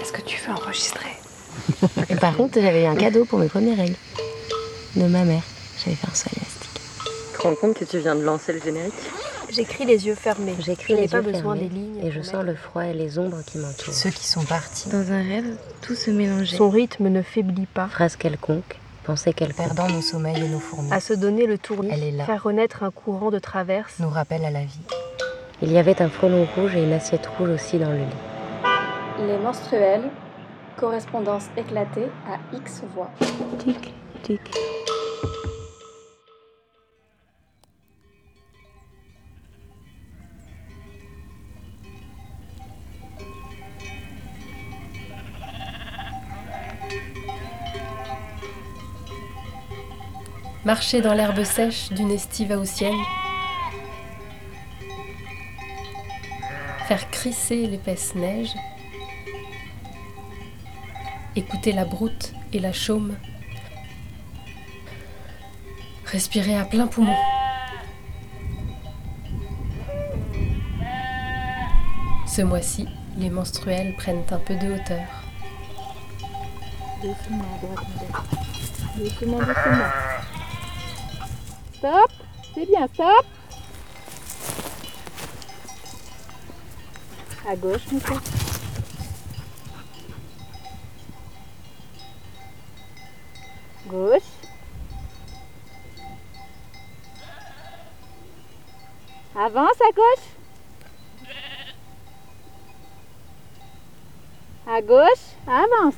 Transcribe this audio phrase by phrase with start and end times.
[0.00, 1.10] Est-ce que tu veux enregistrer
[2.08, 3.96] Et par contre, j'avais eu un cadeau pour mes premières règles.
[4.96, 5.42] De ma mère.
[5.84, 6.70] J'avais fait un soin élastique.
[7.32, 8.92] Tu te rends compte que tu viens de lancer le générique
[9.50, 10.54] J'écris les yeux fermés.
[10.60, 12.06] J'écris Je n'ai les pas yeux besoin fermés des lignes.
[12.06, 13.92] Et je sens le froid et les ombres qui m'entourent.
[13.92, 14.88] Ceux qui sont partis.
[14.90, 16.56] Dans un rêve, tout se mélangeait.
[16.56, 17.88] Son rythme ne faiblit pas.
[17.88, 19.66] Phrase quelconque, pensée quelconque.
[19.74, 22.24] Perdant nos sommeils et nos fourmis, À se donner le tournis, Elle est là.
[22.26, 23.94] faire renaître un courant de traverse.
[23.98, 24.80] nous rappelle à la vie.
[25.62, 28.04] Il y avait un frelon rouge et une assiette rouge aussi dans le lit.
[29.26, 30.10] Les menstruels,
[30.78, 33.10] correspondance éclatée à X voix.
[33.58, 34.40] Tic, tic.
[50.64, 52.94] Marcher dans l'herbe sèche d'une estive haussienne.
[56.88, 58.54] Faire crisser l'épaisse neige.
[61.36, 63.14] Écouter la broute et la chaume.
[66.04, 67.14] Respirer à plein poumon.
[72.26, 75.06] Ce mois-ci, les menstruels prennent un peu de hauteur.
[81.78, 82.12] Stop
[82.54, 83.26] C'est bien, stop
[87.48, 88.14] À gauche, Mika.
[93.90, 94.22] Gauche.
[99.36, 100.26] Avance à gauche.
[104.68, 105.06] À gauche,
[105.44, 105.94] avance.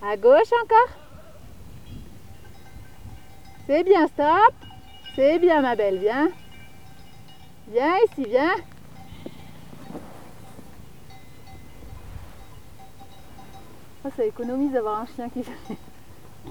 [0.00, 0.96] À gauche encore.
[3.66, 4.54] C'est bien, stop.
[5.16, 6.30] C'est bien, ma belle, viens.
[7.68, 8.54] Viens ici, viens.
[14.04, 15.52] Ah, ça économise d'avoir un chien qui fait,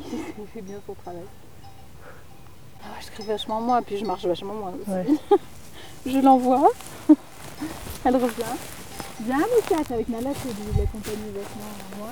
[0.04, 1.24] qui fait bien son travail.
[2.84, 5.20] Ah, je crie vachement moins, puis je marche vachement moins aussi.
[6.06, 6.70] je l'envoie.
[8.06, 8.44] Elle revient.
[9.22, 12.10] Viens, Moustache, avec Nala, c'est de l'accompagner vachement moi.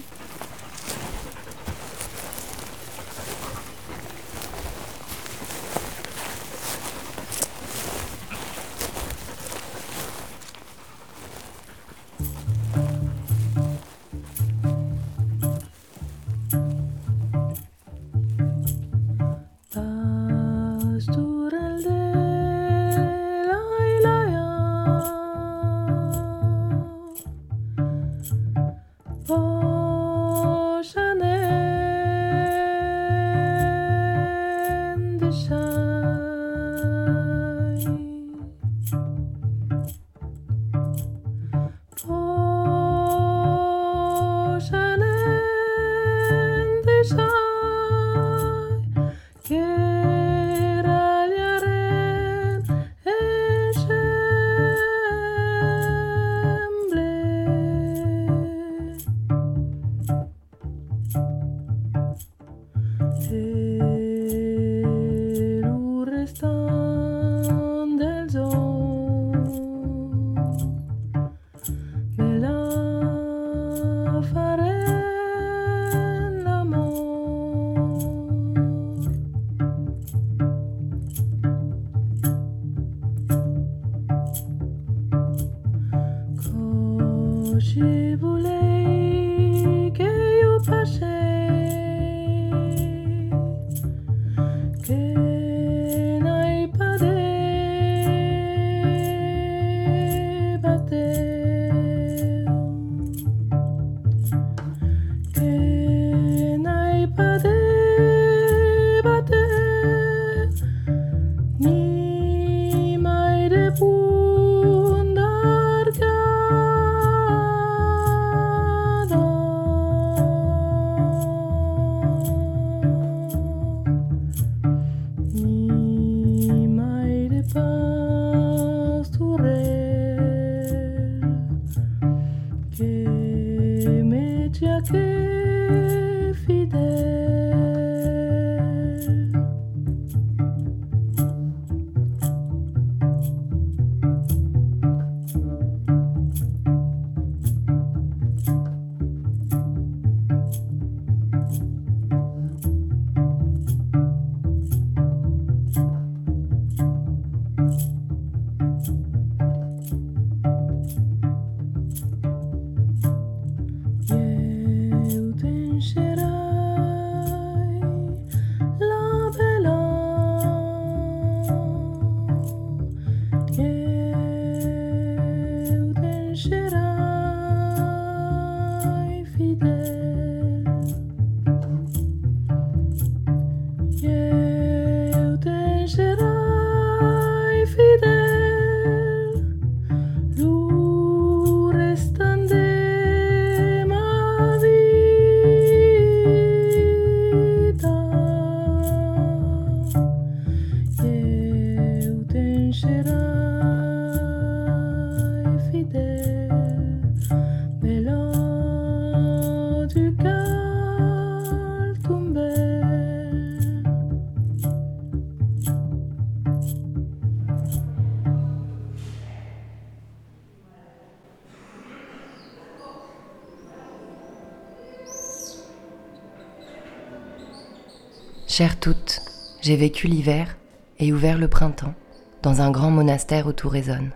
[228.56, 229.20] Chères toutes,
[229.62, 230.58] j'ai vécu l'hiver
[231.00, 231.96] et ouvert le printemps
[232.44, 234.12] dans un grand monastère où tout résonne,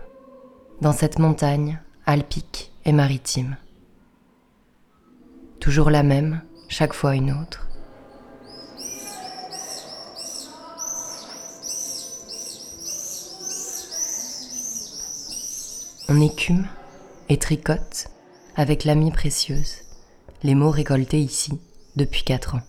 [0.80, 3.56] dans cette montagne alpique et maritime.
[5.58, 7.66] Toujours la même, chaque fois une autre.
[16.08, 16.68] On écume
[17.28, 18.06] et tricote
[18.54, 19.78] avec l'amie précieuse,
[20.44, 21.60] les mots récoltés ici
[21.96, 22.62] depuis quatre ans.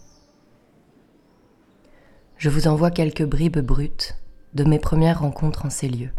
[2.39, 4.15] Je vous envoie quelques bribes brutes
[4.53, 6.11] de mes premières rencontres en ces lieux,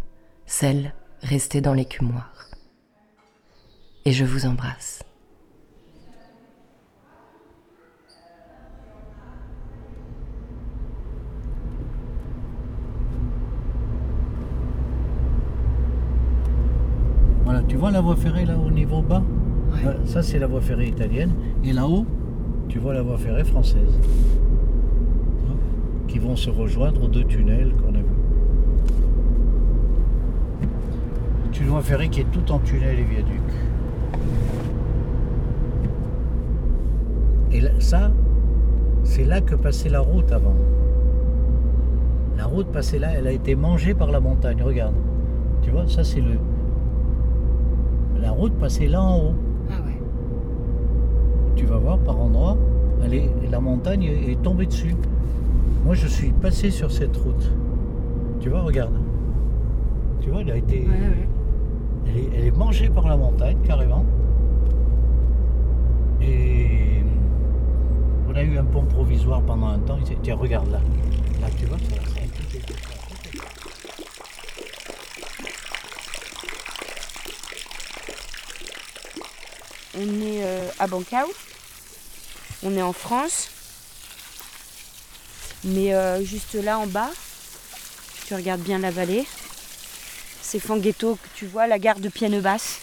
[0.45, 2.51] celles restées dans l'écumoire.
[4.05, 5.03] Et je vous embrasse.
[17.45, 19.23] Voilà, tu vois la voie ferrée là au niveau bas
[19.71, 21.33] Voilà, Ça c'est la voie ferrée italienne.
[21.65, 22.05] Et là-haut,
[22.69, 23.99] tu vois la voie ferrée française.
[26.11, 28.05] Qui vont se rejoindre aux deux tunnels qu'on a vus.
[31.53, 33.41] C'est une voie ferrée qui est tout en tunnel et viaduc.
[37.53, 38.11] Et là- ça,
[39.05, 40.55] c'est là que passait la route avant.
[42.37, 44.61] La route passait là, elle a été mangée par la montagne.
[44.65, 44.95] Regarde.
[45.63, 46.39] Tu vois, ça c'est le,
[48.21, 49.35] la route passait là en haut.
[49.71, 50.01] Ah ouais.
[51.55, 52.57] Tu vas voir par endroits,
[53.05, 54.97] elle est- la montagne est tombée dessus.
[55.85, 57.51] Moi, je suis passé sur cette route.
[58.41, 58.95] Tu vois, regarde.
[60.21, 60.87] Tu vois, elle a été.
[62.07, 64.05] Elle, est, elle est mangée par la montagne, carrément.
[66.21, 67.03] Et
[68.29, 69.99] on a eu un pont provisoire pendant un temps.
[70.23, 70.81] Tiens, regarde là.
[71.41, 72.21] Là, tu vois, ça, ça.
[79.99, 81.27] On est euh, à Bancao.
[82.63, 83.51] On est en France.
[85.65, 87.11] Mais euh, juste là en bas,
[88.27, 89.27] tu regardes bien la vallée.
[90.41, 92.79] C'est Fanghetto que tu vois, la gare de Pienne-Basse.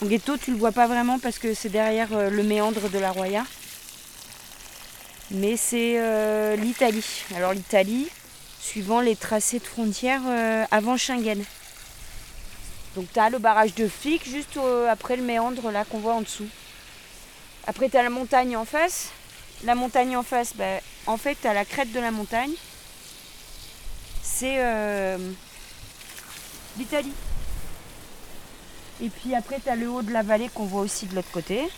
[0.00, 3.12] Fanghetto, tu le vois pas vraiment parce que c'est derrière euh, le méandre de la
[3.12, 3.44] Roya.
[5.30, 7.24] Mais c'est euh, l'Italie.
[7.34, 8.08] Alors l'Italie,
[8.60, 10.22] suivant les tracés de frontières
[10.70, 11.44] avant Schengen.
[12.94, 14.58] Donc tu as le barrage de Flic juste
[14.88, 16.48] après le méandre là qu'on voit en dessous.
[17.66, 19.10] Après tu as la montagne en face.
[19.64, 22.52] La montagne en face, ben, en fait as la crête de la montagne.
[24.22, 25.18] C'est euh,
[26.76, 27.12] l'Italie.
[29.00, 31.30] Et puis après tu as le haut de la vallée qu'on voit aussi de l'autre
[31.30, 31.68] côté.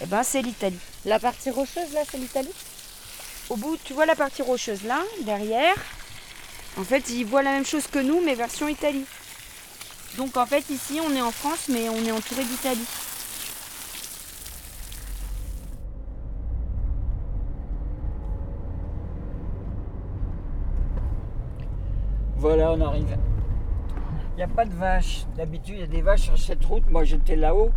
[0.00, 0.78] Et ben c'est l'Italie.
[1.04, 2.52] La partie rocheuse, là, c'est l'Italie?
[3.50, 5.74] Au bout, tu vois la partie rocheuse là, derrière.
[6.76, 9.04] En fait, ils voient la même chose que nous, mais version Italie.
[10.16, 12.86] Donc en fait, ici, on est en France, mais on est entouré d'Italie.
[22.44, 23.16] Voilà, on arrive.
[24.34, 25.24] Il n'y a pas de vaches.
[25.34, 26.82] D'habitude, il y a des vaches sur cette route.
[26.90, 27.70] Moi, j'étais là-haut.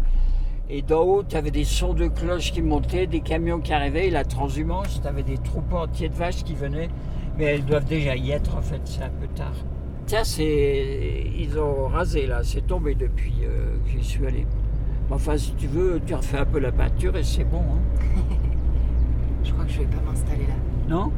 [0.70, 4.08] Et d'en haut, tu avais des sons de cloches qui montaient, des camions qui arrivaient,
[4.08, 6.90] et la transhumance, tu avais des troupeaux entiers de vaches qui venaient.
[7.38, 9.54] Mais elles doivent déjà y être, en fait, c'est un peu tard.
[10.06, 11.32] Tiens, c'est...
[11.40, 12.42] ils ont rasé, là.
[12.44, 14.46] C'est tombé depuis euh, que j'y suis allé.
[15.10, 17.62] Enfin, si tu veux, tu refais un peu la peinture et c'est bon.
[17.62, 18.20] hein.
[19.46, 20.56] Je crois que je vais pas m'installer là.
[20.90, 21.14] Non?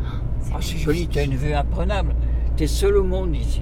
[0.53, 2.13] Ah, c'est joli, tu as une vue imprenable.
[2.61, 3.61] Es seul au monde ici.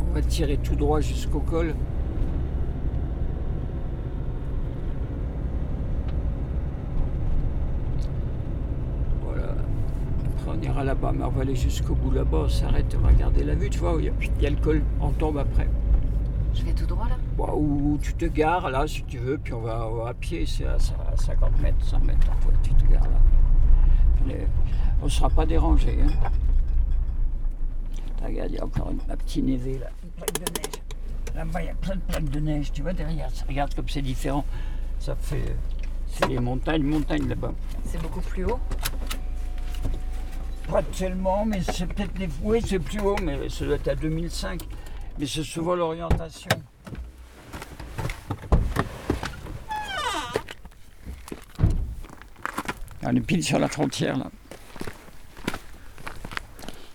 [0.00, 1.74] On va tirer tout droit jusqu'au col.
[9.24, 9.42] Voilà.
[9.44, 13.08] Après, on ira là-bas, mais on va aller jusqu'au bout là-bas, on s'arrête, on va
[13.08, 15.38] regarder la vue, tu vois, il y, a- il y a le col, on tombe
[15.38, 15.68] après.
[16.56, 19.52] Je vais tout droit là Bon, ou tu te gares là si tu veux, puis
[19.52, 23.02] on va à pied, c'est à 50 mètres, 100 mètres, en fait, tu te gares
[23.04, 24.34] là.
[25.00, 25.98] On ne sera pas dérangé.
[26.02, 26.30] Hein.
[28.24, 30.82] Regarde, il y a encore une, un petit névé là, une plaque de neige.
[31.34, 34.02] Là-bas, il y a plein de plaques de neige, tu vois derrière, regarde comme c'est
[34.02, 34.44] différent.
[34.98, 35.54] Ça fait.
[36.08, 37.52] C'est les montagnes, montagnes là-bas.
[37.84, 38.58] C'est beaucoup plus haut.
[40.68, 42.28] Pas tellement, mais c'est peut-être les.
[42.42, 44.62] Oui, c'est plus haut, mais ça doit être à 2005.
[45.18, 46.48] Mais c'est souvent l'orientation.
[53.02, 54.30] On est pile sur la frontière là.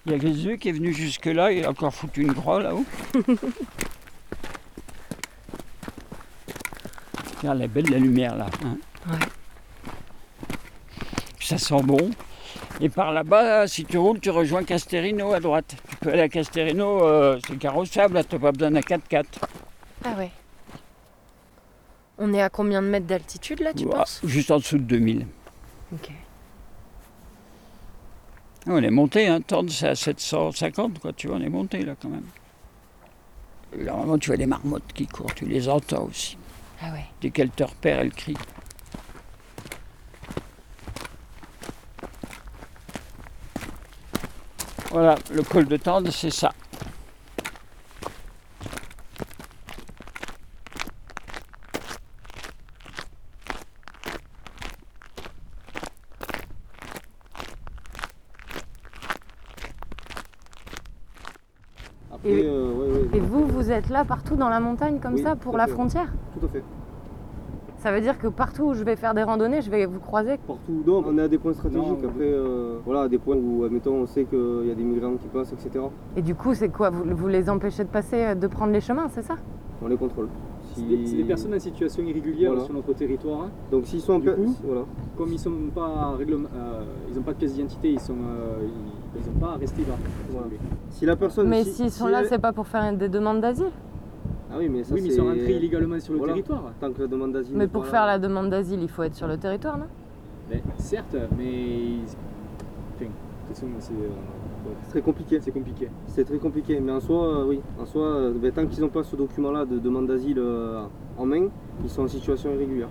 [0.06, 2.86] Il y a Grésu qui est venu jusque-là, il a encore foutu une croix là-haut.
[7.40, 8.48] Regarde, elle est belle la lumière là.
[8.66, 8.78] hein.
[9.10, 9.18] Ouais.
[11.40, 12.10] Ça sent bon.
[12.82, 15.76] Et par là-bas, si tu roules, tu rejoins Casterino à droite.
[15.90, 19.26] Tu peux aller à Casterino, euh, c'est carrossable, tu n'as pas besoin d'un 4x4.
[20.04, 20.32] Ah ouais.
[22.18, 24.22] On est à combien de mètres d'altitude là, tu Ouah, penses?
[24.24, 25.28] Juste en dessous de 2000.
[25.94, 26.10] Ok.
[28.68, 31.94] On est monté, hein, Tende, c'est à 750, quoi, tu vois, on est monté là
[32.00, 32.26] quand même.
[33.78, 36.38] Et Normalement, tu vois les marmottes qui courent, tu les entends aussi.
[36.82, 37.06] Ah ouais.
[37.22, 38.38] Dès qu'elles te repèrent, elles crient.
[44.92, 46.52] Voilà, le col de Tende, c'est ça.
[62.14, 65.24] Après, euh, ouais, ouais, Et vous, vous êtes là partout dans la montagne comme Oui,
[65.24, 65.74] ça pour la fait.
[65.74, 66.12] frontière?
[66.40, 66.64] Tout à fait.
[67.82, 70.38] Ça veut dire que partout où je vais faire des randonnées, je vais vous croiser
[70.46, 71.84] Partout, non, on est à des points stratégiques.
[71.84, 74.84] Non, Après, euh, voilà, à des points où, admettons, on sait qu'il y a des
[74.84, 75.86] migrants qui passent, etc.
[76.16, 78.82] Et du coup, c'est quoi vous, vous les empêchez de passer, euh, de prendre les
[78.82, 79.34] chemins, c'est ça?
[79.84, 80.28] On les contrôle.
[80.76, 82.66] C'est des, personnes en situation irrégulière Voilà.
[82.66, 83.42] sur notre territoire.
[83.46, 83.50] hein.
[83.72, 84.82] Donc s'ils sont en Du pla- coup, voilà.
[85.18, 86.24] comme ils sont pas euh,
[87.10, 89.82] ils n'ont pas de pièce d'identité, ils sont, euh, ils, ils ont pas à rester
[89.82, 89.96] là.
[90.92, 90.98] si.
[91.00, 91.50] Si la personne.
[91.50, 93.72] Mais si- s'ils sont si là, elle- c'est pas pour faire des demandes d'asile?
[94.54, 96.34] Ah oui, mais ça Oui, mais ils c'est- sont rentrés illégalement sur le Voilà.
[96.34, 96.64] territoire.
[96.80, 97.56] Tant que la demande d'asile.
[97.58, 98.14] Mais pour faire là.
[98.14, 99.86] la demande d'asile, il faut être sur le territoire, non?
[100.50, 102.00] Ben, certes, mais
[102.96, 105.40] enfin, de toute façon, c'est euh, ouais, C'est très compliqué.
[105.42, 105.88] c'est compliqué.
[106.08, 107.62] C'est très compliqué, mais en soi, euh, oui.
[107.82, 110.84] En soi, euh, ben, tant qu'ils n'ont pas ce document-là de demande d'asile euh,
[111.18, 111.48] en main,
[111.84, 112.90] ils sont en situation irrégulière.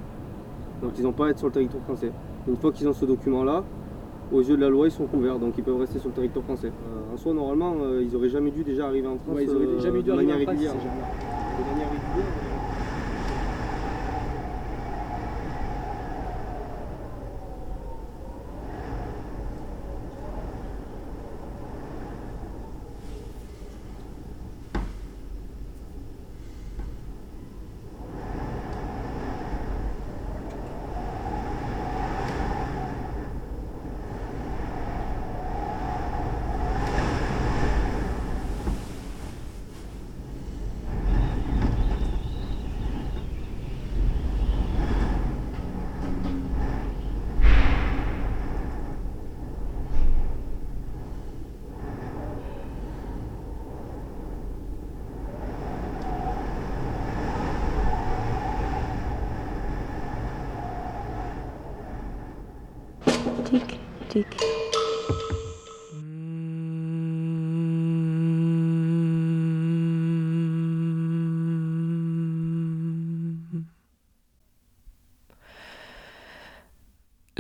[0.83, 2.11] Donc ils n'ont pas à être sur le territoire français.
[2.49, 3.63] Une fois qu'ils ont ce document-là,
[4.33, 6.45] aux yeux de la loi, ils sont couverts, donc ils peuvent rester sur le territoire
[6.47, 6.69] français.
[6.69, 9.51] Euh, en soi, normalement, euh, ils auraient jamais dû déjà arriver en France Ouais, ils
[9.51, 10.75] auraient euh, jamais dû de arriver manière en France,
[11.65, 12.50] куди не відділи.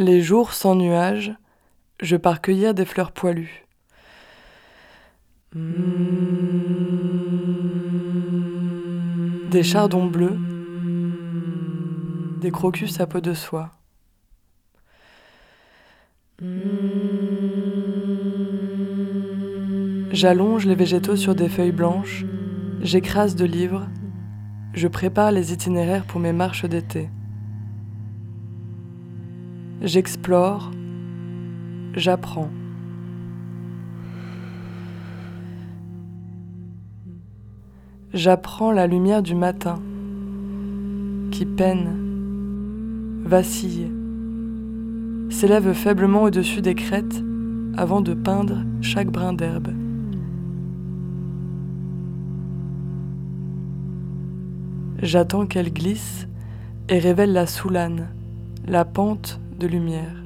[0.02, 1.34] Les jours sans nuages,
[2.00, 3.66] je pars des fleurs poilues.
[9.50, 10.38] Des chardons bleus,
[12.40, 13.72] des crocus à peau de soie.
[20.12, 22.24] J'allonge les végétaux sur des feuilles blanches,
[22.80, 23.86] j'écrase de livres,
[24.72, 27.10] je prépare les itinéraires pour mes marches d'été.
[29.82, 30.70] J'explore,
[31.94, 32.50] j'apprends.
[38.12, 39.80] J'apprends la lumière du matin
[41.30, 43.90] qui peine, vacille,
[45.30, 47.22] s'élève faiblement au-dessus des crêtes
[47.74, 49.68] avant de peindre chaque brin d'herbe.
[55.00, 56.28] J'attends qu'elle glisse
[56.90, 58.08] et révèle la soulane,
[58.66, 60.16] la pente de lumière.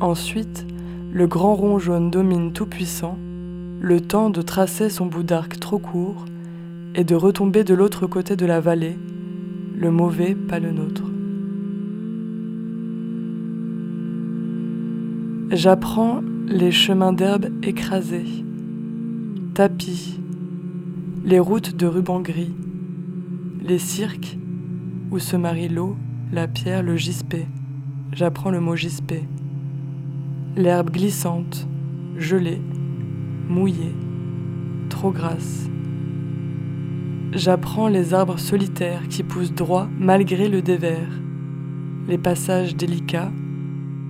[0.00, 0.66] Ensuite,
[1.12, 3.16] le grand rond jaune domine tout puissant,
[3.80, 6.24] le temps de tracer son bout d'arc trop court
[6.94, 8.98] et de retomber de l'autre côté de la vallée,
[9.76, 11.04] le mauvais pas le nôtre.
[15.50, 18.44] J'apprends les chemins d'herbe écrasés,
[19.52, 20.18] tapis,
[21.24, 22.54] les routes de ruban gris,
[23.62, 24.38] les cirques
[25.10, 25.96] où se marient l'eau,
[26.34, 27.46] la pierre, le gispé.
[28.12, 29.22] J'apprends le mot gispé.
[30.56, 31.68] L'herbe glissante,
[32.16, 32.60] gelée,
[33.48, 33.94] mouillée,
[34.88, 35.68] trop grasse.
[37.32, 41.08] J'apprends les arbres solitaires qui poussent droit malgré le dévers,
[42.08, 43.30] les passages délicats,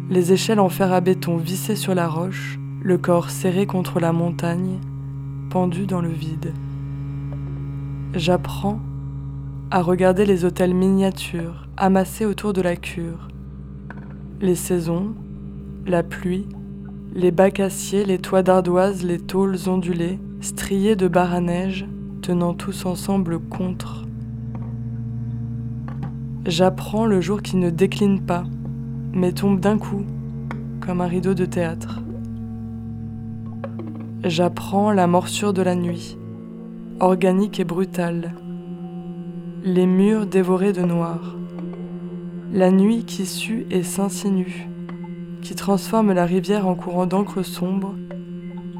[0.09, 4.13] les échelles en fer à béton vissées sur la roche, le corps serré contre la
[4.15, 4.79] montagne,
[5.51, 6.55] pendu dans le vide.
[8.15, 8.81] J'apprends
[9.71, 13.29] à regarder les hôtels miniatures amassés autour de la cure,
[14.41, 15.15] les saisons,
[15.87, 16.47] la pluie,
[17.15, 21.87] les bacs aciers, les toits d'ardoise, les tôles ondulées, striées de barres à neige,
[22.23, 24.05] tenant tous ensemble contre
[26.47, 28.45] J'apprends le jour qui ne décline pas,
[29.13, 30.05] mais tombe d'un coup,
[30.81, 32.03] comme un rideau de théâtre.
[34.23, 36.19] J'apprends la morsure de la nuit,
[37.01, 38.35] organique et brutale.
[39.65, 41.37] Les murs dévorés de noir.
[42.55, 44.69] La nuit qui sue et s'insinue,
[45.43, 47.97] qui transforme la rivière en courant d'encre sombre,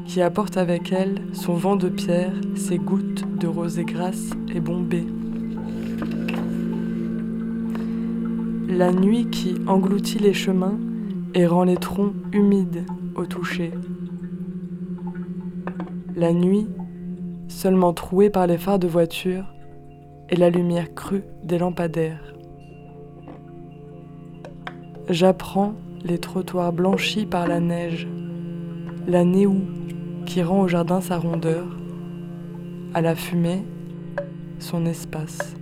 [0.05, 5.05] qui apporte avec elle son vent de pierre, ses gouttes de rosée grasse et bombée.
[8.69, 10.79] La nuit qui engloutit les chemins
[11.33, 13.73] et rend les troncs humides au toucher.
[16.15, 16.69] La nuit,
[17.49, 19.53] seulement trouée par les phares de voiture
[20.29, 22.34] et la lumière crue des lampadaires.
[25.09, 28.07] J'apprends les trottoirs blanchis par la neige,
[29.07, 29.61] la néou
[30.25, 31.67] qui rend au jardin sa rondeur,
[32.95, 33.63] à la fumée
[34.57, 35.55] son espace.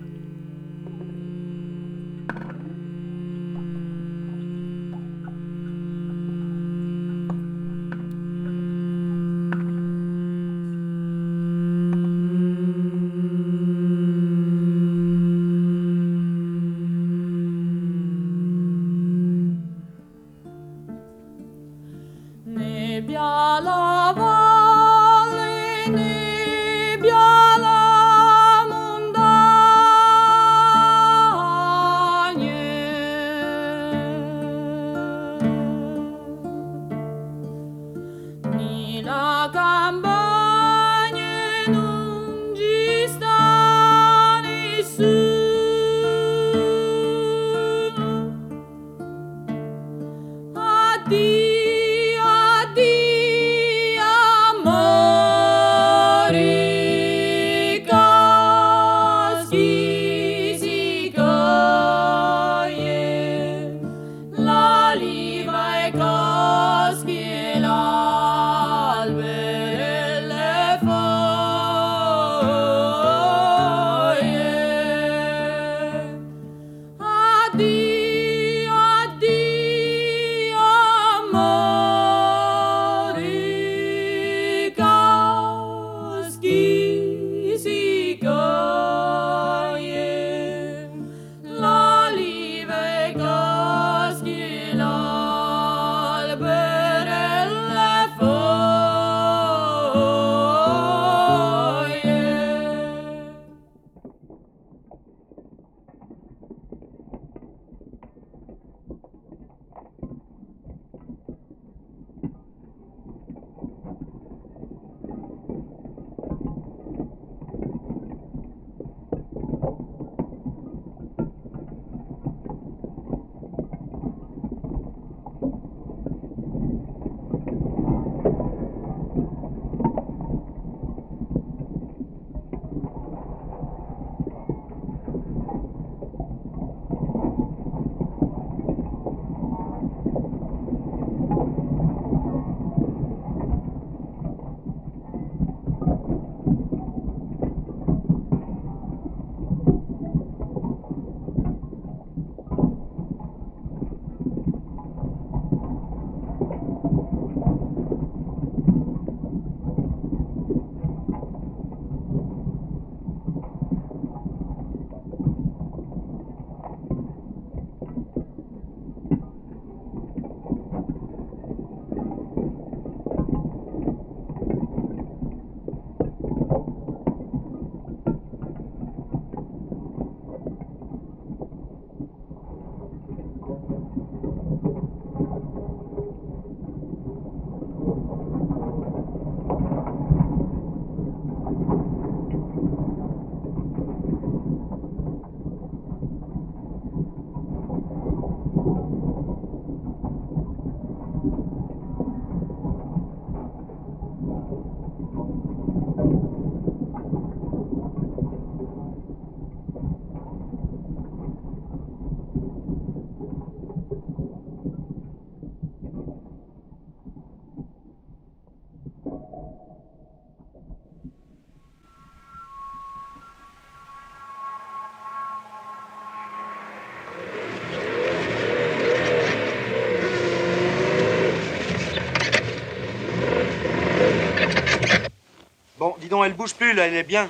[236.13, 237.27] non, elle bouge plus, là, elle est bien.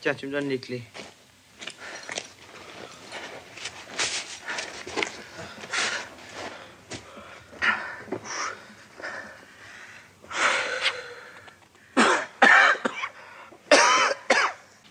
[0.00, 0.82] Tiens, tu me donnes les clés.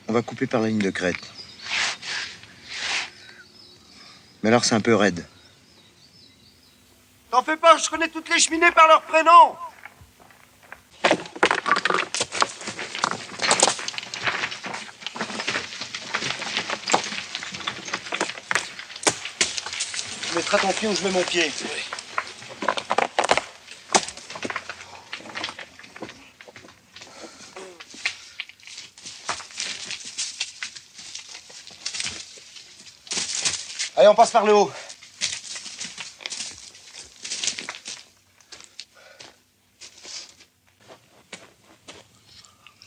[0.08, 1.16] On va couper par la ligne de crête.
[4.44, 5.26] Mais alors c'est un peu raide.
[7.32, 9.56] T'en fais pas, je connais toutes les cheminées par leur prénom
[20.52, 21.50] Tu mettras ton pied où je mets mon pied.
[33.96, 34.74] Allez, on passe par le haut.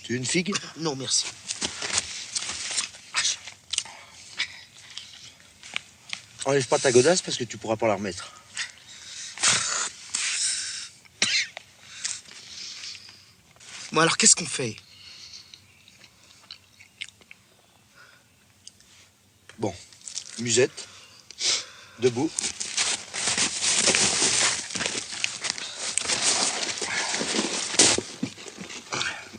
[0.02, 1.24] Tu veux une figue Non, merci.
[6.44, 8.32] Enlève pas ta godasse parce que tu pourras pas la remettre.
[13.92, 14.76] Bon, alors qu'est-ce qu'on fait?
[19.58, 19.74] Bon,
[20.40, 20.88] musette,
[22.00, 22.30] debout.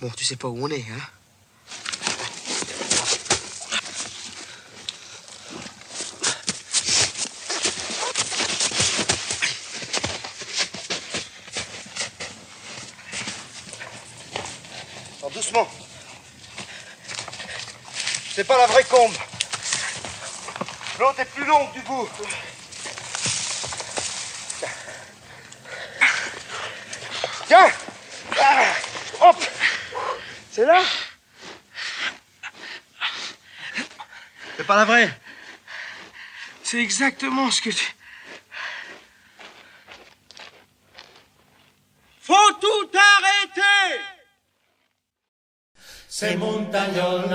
[0.01, 1.01] Bon, tu sais pas où on est, hein
[15.25, 15.67] Alors, doucement.
[18.35, 19.13] C'est pas la vraie combe.
[20.99, 22.09] L'autre est plus longue du bout.
[27.47, 27.69] Tiens
[28.39, 28.63] Ah
[29.21, 29.35] Hop
[30.51, 30.81] C'est là
[34.57, 35.13] C'est pas la vraie.
[36.63, 37.93] C'est exactement ce que tu...
[42.21, 44.01] Faut tout arrêter
[46.07, 47.27] Se montagnol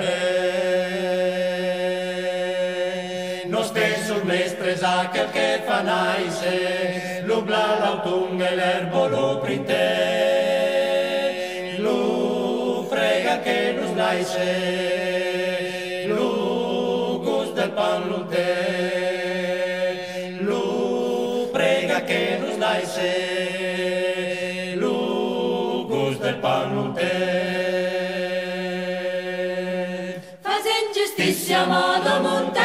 [0.00, 1.74] serè.
[3.46, 9.74] No stesso mestre sa quel che fa naise, l'ubla l'autunno e l'erbo lo printe.
[11.78, 14.44] Lu frega che nos naise,
[16.06, 18.54] Lu gust del pan lo te.
[20.40, 23.35] Lu prega che nos naise,
[31.56, 32.55] giustizia a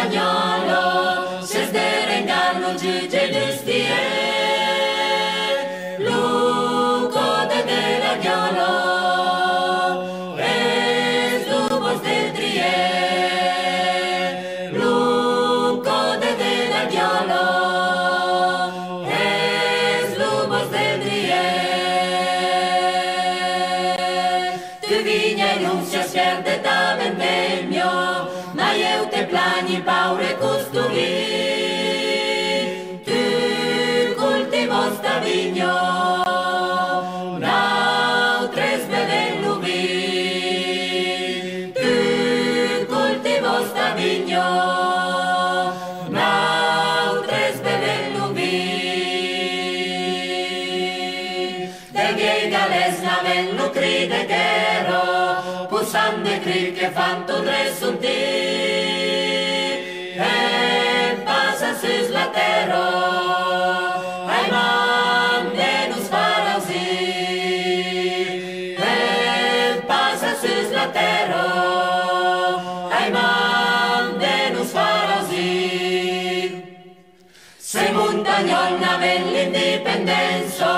[77.71, 80.71] se montagnol n'aveva l'indipendenza.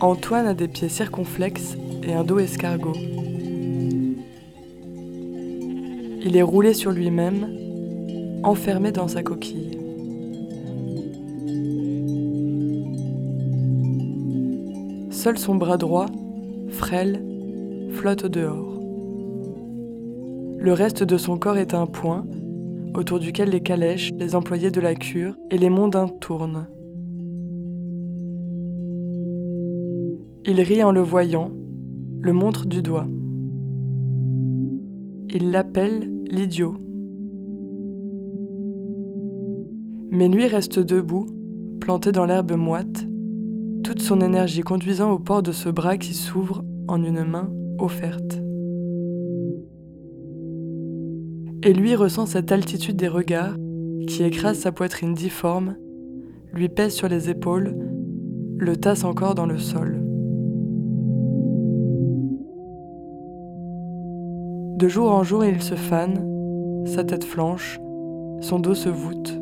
[0.00, 2.92] Antoine a des pieds circonflexes et un dos escargot.
[6.24, 7.48] Il est roulé sur lui-même,
[8.44, 9.76] enfermé dans sa coquille.
[15.10, 16.06] Seul son bras droit,
[16.68, 17.24] frêle,
[17.94, 18.80] flotte au dehors.
[20.60, 22.24] Le reste de son corps est un point,
[22.94, 26.68] autour duquel les calèches, les employés de la cure et les mondains tournent.
[30.50, 31.50] Il rit en le voyant,
[32.22, 33.06] le montre du doigt.
[35.28, 36.74] Il l'appelle l'idiot.
[40.10, 41.26] Mais lui reste debout,
[41.82, 43.06] planté dans l'herbe moite,
[43.84, 48.40] toute son énergie conduisant au port de ce bras qui s'ouvre en une main offerte.
[51.62, 53.58] Et lui ressent cette altitude des regards
[54.06, 55.76] qui écrase sa poitrine difforme,
[56.54, 57.76] lui pèse sur les épaules,
[58.56, 59.97] le tasse encore dans le sol.
[64.78, 67.80] De jour en jour, il se fane, sa tête flanche,
[68.40, 69.36] son dos se voûte.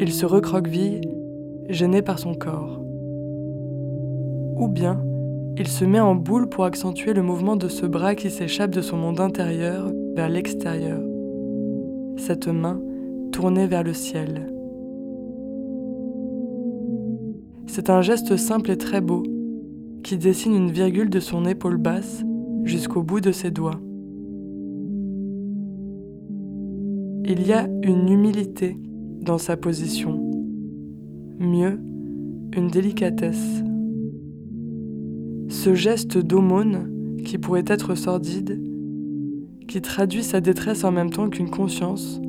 [0.00, 1.00] Il se recroqueville,
[1.68, 2.80] gêné par son corps.
[4.56, 5.02] Ou bien,
[5.58, 8.80] il se met en boule pour accentuer le mouvement de ce bras qui s'échappe de
[8.80, 11.00] son monde intérieur vers l'extérieur.
[12.16, 12.80] Cette main
[13.32, 14.46] tournée vers le ciel.
[17.66, 19.24] C'est un geste simple et très beau
[20.04, 22.22] qui dessine une virgule de son épaule basse
[22.64, 23.80] jusqu'au bout de ses doigts.
[27.26, 28.76] Il y a une humilité
[29.22, 30.20] dans sa position,
[31.38, 31.80] mieux,
[32.54, 33.62] une délicatesse.
[35.48, 36.90] Ce geste d'aumône,
[37.24, 38.60] qui pourrait être sordide,
[39.66, 42.20] qui traduit sa détresse en même temps qu'une conscience,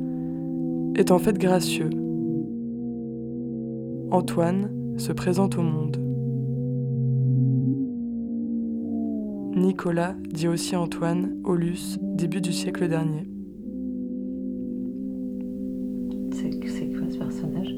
[0.94, 1.90] est en fait gracieux.
[4.10, 6.05] Antoine se présente au monde.
[9.56, 13.26] Nicolas, dit aussi Antoine, Aulus, début du siècle dernier.
[16.30, 16.50] C'est
[16.92, 17.74] quoi ce personnage?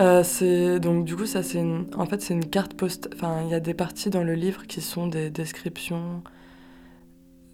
[0.00, 1.64] Euh, c'est donc du coup ça c'est
[1.96, 3.12] en fait c'est une carte postale.
[3.14, 6.22] Enfin il y a des parties dans le livre qui sont des descriptions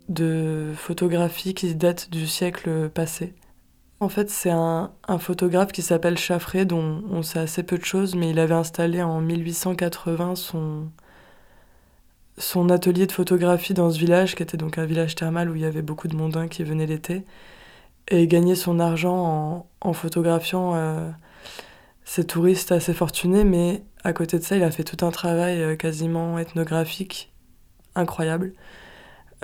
[0.08, 3.34] de photographies qui datent du siècle passé.
[4.00, 7.84] En fait c'est un, un, photographe qui s'appelle Chaffré dont on sait assez peu de
[7.84, 10.88] choses mais il avait installé en 1880 son
[12.38, 15.62] son atelier de photographie dans ce village, qui était donc un village thermal où il
[15.62, 17.24] y avait beaucoup de mondains qui venaient l'été,
[18.08, 21.10] et gagnait son argent en, photographiant euh,
[22.04, 25.60] ces touristes assez fortunés, mais à côté de ça, il a fait tout un travail
[25.60, 27.32] euh, quasiment ethnographique
[27.94, 28.54] incroyable,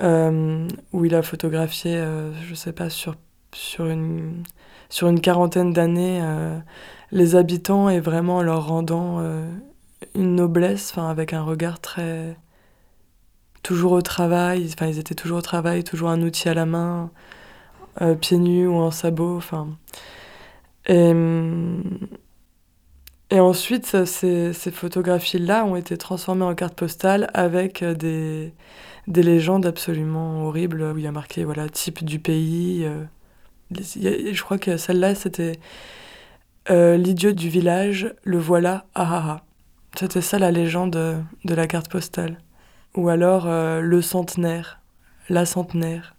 [0.01, 2.03] euh, où il a photographié,
[2.47, 3.15] je sais pas, sur,
[3.53, 4.43] sur, une,
[4.89, 6.21] sur une quarantaine d'années,
[7.11, 9.21] les habitants et vraiment leur rendant
[10.15, 12.35] une noblesse, avec un regard très
[13.63, 17.11] toujours au travail, enfin ils étaient toujours au travail, toujours un outil à la main,
[18.01, 19.67] euh, pieds nus ou en sabot, enfin.
[20.87, 21.13] Et,
[23.31, 28.53] et ensuite, ces, ces photographies-là ont été transformées en cartes postales avec des,
[29.07, 32.85] des légendes absolument horribles où il y a marqué voilà type du pays.
[32.85, 33.03] Euh,
[33.71, 35.59] je crois que celle-là c'était
[36.69, 39.41] euh, l'idiot du village, le voilà, ah ah ah.
[39.95, 42.37] C'était ça la légende de la carte postale.
[42.95, 44.81] Ou alors euh, Le centenaire,
[45.29, 46.15] La centenaire.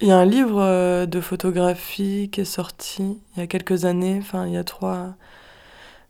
[0.00, 3.84] Il y a un livre euh, de photographie qui est sorti il y a quelques
[3.84, 5.14] années, enfin il y a trois,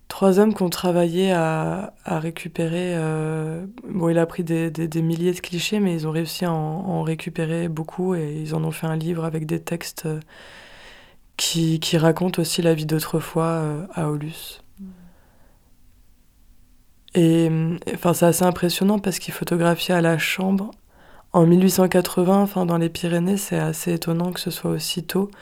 [0.08, 2.96] trois hommes qui ont travaillé à, à récupérer.
[2.96, 6.52] Euh, bon, il a pris des, des, milliers de clichés, mais ils ont réussi à
[6.52, 10.08] en, en, récupérer beaucoup et ils en ont fait un livre avec des textes
[11.37, 14.63] qui, qui racontent aussi la vie d'autrefois à Aulus.
[17.14, 17.48] Et
[17.94, 20.70] enfin, c'est assez impressionnant parce qu'il photographiait à la chambre
[21.35, 25.33] en 1880, enfin, dans les Pyrénées, c'est assez étonnant que ce soit aussi tôt.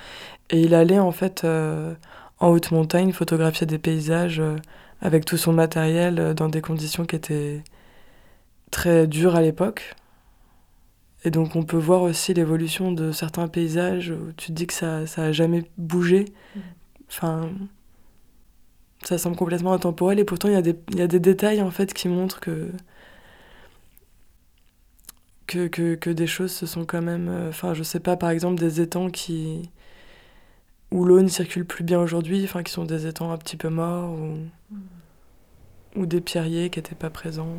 [0.49, 1.95] Et il allait en fait euh,
[2.41, 4.57] en haute montagne photographier des paysages euh,
[5.03, 7.63] avec tout son matériel euh, dans des conditions qui étaient
[8.71, 9.95] très dures à l'époque.
[11.25, 14.75] Et donc on peut voir aussi l'évolution de certains paysages où tu te dis que
[14.75, 16.25] ça, ça a jamais bougé.
[16.57, 16.61] Mmh.
[17.09, 17.51] Enfin,
[19.05, 21.71] ça semble complètement intemporel et pourtant il y, a des, y a des détails en
[21.71, 22.71] fait qui montrent que
[25.47, 28.31] que, que, que des choses se sont quand même euh, enfin je sais pas par
[28.31, 29.71] exemple des étangs qui
[30.91, 33.69] où l'eau ne circule plus bien aujourd'hui enfin qui sont des étangs un petit peu
[33.69, 34.39] morts ou,
[34.71, 34.81] mmh.
[35.97, 37.59] ou des pierriers qui n'étaient pas présents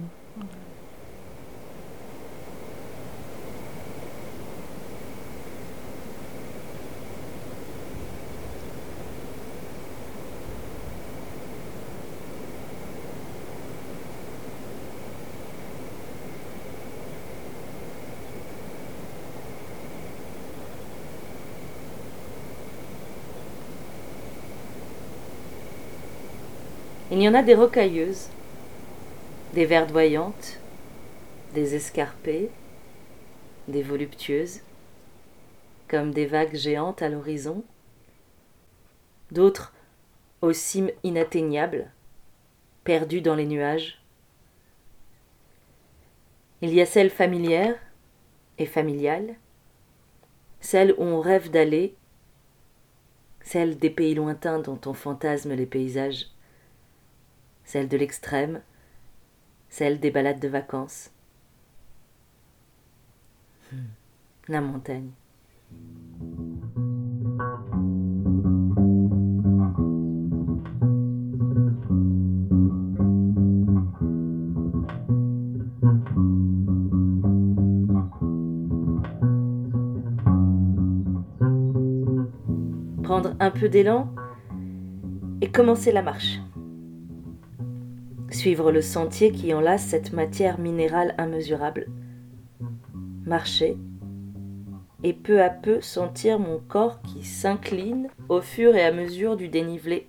[27.13, 28.29] Il y en a des rocailleuses,
[29.53, 30.59] des verdoyantes,
[31.53, 32.49] des escarpées,
[33.67, 34.61] des voluptueuses,
[35.87, 37.63] comme des vagues géantes à l'horizon,
[39.31, 39.75] d'autres
[40.41, 41.91] aux cimes inatteignables,
[42.83, 44.01] perdues dans les nuages.
[46.63, 47.77] Il y a celles familières
[48.57, 49.35] et familiales,
[50.61, 51.93] celles où on rêve d'aller,
[53.43, 56.32] celles des pays lointains dont on fantasme les paysages,
[57.63, 58.61] celles de l'extrême,
[59.69, 61.11] celles des balades de vacances.
[63.71, 63.77] Hmm.
[64.47, 65.09] La montagne.
[83.03, 84.13] Prendre un peu d'élan
[85.41, 86.39] et commencer la marche.
[88.33, 91.85] Suivre le sentier qui enlace cette matière minérale immesurable.
[93.25, 93.77] Marcher
[95.03, 99.49] et peu à peu sentir mon corps qui s'incline au fur et à mesure du
[99.49, 100.07] dénivelé.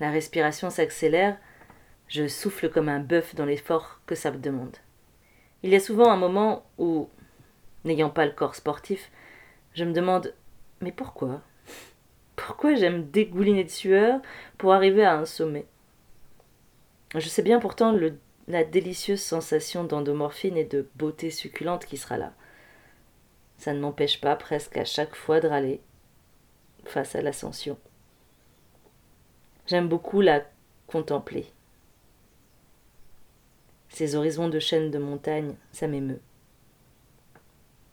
[0.00, 1.38] La respiration s'accélère,
[2.08, 4.76] je souffle comme un bœuf dans l'effort que ça me demande.
[5.62, 7.08] Il y a souvent un moment où,
[7.84, 9.12] n'ayant pas le corps sportif,
[9.72, 10.34] je me demande
[10.80, 11.42] mais pourquoi?
[12.34, 14.20] Pourquoi j'aime dégouliner de sueur
[14.58, 15.66] pour arriver à un sommet?
[17.14, 17.98] Je sais bien pourtant
[18.48, 22.32] la délicieuse sensation d'endomorphine et de beauté succulente qui sera là
[23.58, 25.80] ça ne m'empêche pas presque à chaque fois de râler
[26.84, 27.76] face à l'ascension.
[29.66, 30.46] J'aime beaucoup la
[30.86, 31.46] contempler.
[33.90, 36.20] Ces horizons de chaînes de montagnes, ça m'émeut.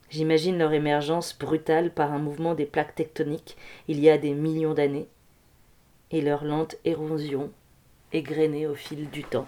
[0.10, 3.58] J'imagine leur émergence brutale par un mouvement des plaques tectoniques
[3.88, 5.10] il y a des millions d'années,
[6.12, 7.52] et leur lente érosion
[8.16, 9.48] égrenée au fil du temps.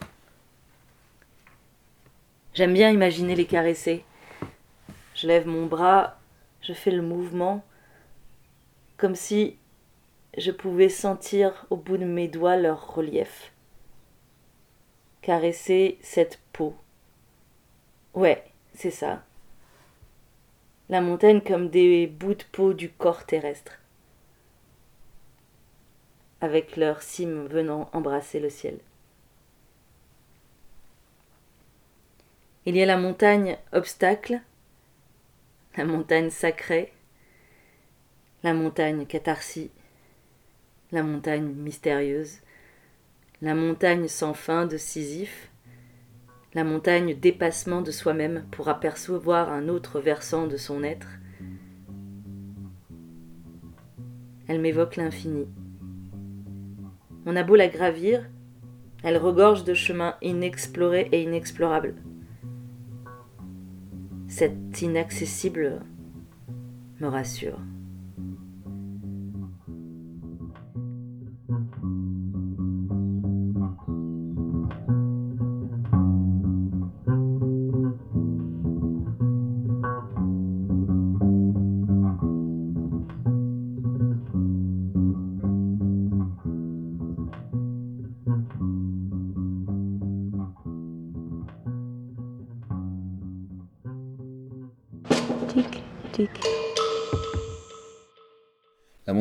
[2.53, 4.03] J'aime bien imaginer les caresser,
[5.15, 6.19] je lève mon bras,
[6.61, 7.63] je fais le mouvement,
[8.97, 9.57] comme si
[10.37, 13.53] je pouvais sentir au bout de mes doigts leur relief.
[15.21, 16.75] Caresser cette peau.
[18.13, 18.43] Ouais,
[18.73, 19.23] c'est ça.
[20.89, 23.79] La montagne comme des bouts de peau du corps terrestre,
[26.41, 28.77] avec leurs cimes venant embrasser le ciel.
[32.65, 34.41] Il y a la montagne obstacle
[35.77, 36.91] la montagne sacrée,
[38.43, 39.69] la montagne catharsis,
[40.91, 42.39] la montagne mystérieuse,
[43.43, 45.51] la montagne sans fin de Sisyphe,
[46.55, 51.09] la montagne dépassement de soi-même pour apercevoir un autre versant de son être.
[54.47, 55.47] Elle m'évoque l'infini.
[57.27, 58.27] On a beau la gravir,
[59.03, 61.93] elle regorge de chemins inexplorés et inexplorables
[64.27, 65.81] cet inaccessible
[66.99, 67.59] me rassure.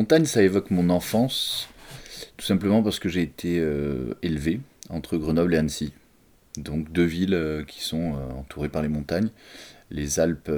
[0.07, 1.67] Montagne, ça évoque mon enfance,
[2.37, 5.91] tout simplement parce que j'ai été euh, élevé entre Grenoble et Annecy.
[6.55, 9.27] Donc deux villes euh, qui sont euh, entourées par les montagnes,
[9.91, 10.49] les Alpes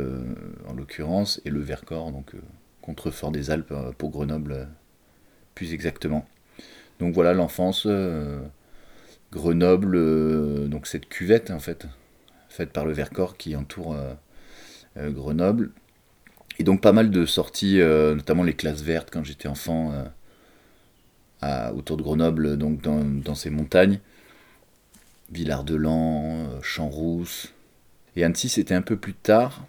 [0.67, 2.33] en l'occurrence, et le Vercors, donc
[2.83, 4.67] contrefort des Alpes pour Grenoble
[5.55, 6.27] plus exactement.
[6.99, 7.87] Donc voilà l'enfance,
[9.31, 11.87] Grenoble, donc cette cuvette en fait,
[12.49, 13.97] faite par le Vercors qui entoure
[14.95, 15.71] Grenoble,
[16.59, 19.93] et donc pas mal de sorties, euh, notamment les classes vertes quand j'étais enfant,
[21.43, 23.99] euh, autour de Grenoble, donc dans, ces montagnes.
[25.31, 27.53] Villard-de-Lans, euh, Champs-Rousse.
[28.15, 29.65] Et Annecy, c'était un peu plus tard.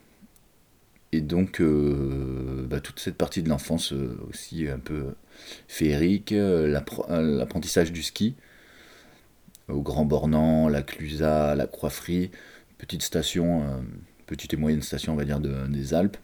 [1.13, 3.93] Et donc, bah, toute cette partie de l'enfance
[4.29, 5.15] aussi un peu
[5.67, 8.37] féerique, l'apprentissage du ski,
[9.67, 12.31] au Grand Bornand, la Clusaz, la Croix-Frie,
[12.79, 13.83] petite station,
[14.27, 16.17] petite et moyenne station, on va dire, des Alpes.